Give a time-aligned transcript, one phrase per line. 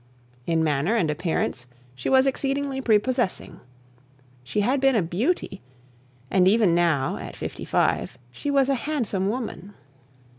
[0.47, 3.59] In manner and appearance she was exceedingly prepossessing.
[4.43, 5.61] She had been a beauty,
[6.31, 9.75] and even now, at fifty five, she was a handsome woman.